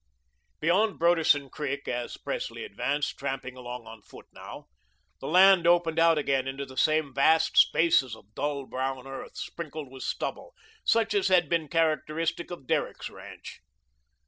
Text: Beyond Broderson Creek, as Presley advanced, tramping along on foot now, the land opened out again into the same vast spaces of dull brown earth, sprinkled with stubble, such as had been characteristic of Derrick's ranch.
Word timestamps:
Beyond 0.59 0.97
Broderson 0.97 1.51
Creek, 1.51 1.87
as 1.87 2.17
Presley 2.17 2.65
advanced, 2.65 3.19
tramping 3.19 3.55
along 3.55 3.85
on 3.85 4.01
foot 4.01 4.25
now, 4.33 4.65
the 5.19 5.27
land 5.27 5.67
opened 5.67 5.99
out 5.99 6.17
again 6.17 6.47
into 6.47 6.65
the 6.65 6.75
same 6.75 7.13
vast 7.13 7.55
spaces 7.55 8.15
of 8.15 8.33
dull 8.33 8.65
brown 8.65 9.05
earth, 9.05 9.37
sprinkled 9.37 9.91
with 9.91 10.01
stubble, 10.01 10.55
such 10.83 11.13
as 11.13 11.27
had 11.27 11.49
been 11.49 11.67
characteristic 11.67 12.49
of 12.49 12.65
Derrick's 12.65 13.11
ranch. 13.11 13.61